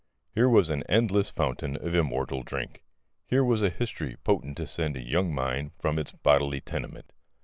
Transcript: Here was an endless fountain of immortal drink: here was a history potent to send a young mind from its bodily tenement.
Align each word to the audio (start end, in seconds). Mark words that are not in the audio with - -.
Here 0.33 0.49
was 0.49 0.71
an 0.71 0.81
endless 0.89 1.29
fountain 1.29 1.75
of 1.75 1.93
immortal 1.93 2.41
drink: 2.41 2.81
here 3.27 3.43
was 3.43 3.61
a 3.61 3.69
history 3.69 4.15
potent 4.23 4.57
to 4.57 4.65
send 4.65 4.97
a 4.97 5.07
young 5.07 5.31
mind 5.31 5.73
from 5.77 5.99
its 5.99 6.11
bodily 6.11 6.59
tenement. 6.59 7.13